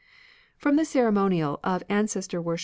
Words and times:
From 0.57 0.77
the 0.77 0.83
ceremonial 0.85 1.59
of 1.63 1.83
ancestor 1.93 2.39
r 2.43 2.53
es 2.55 2.57
era 2.57 2.59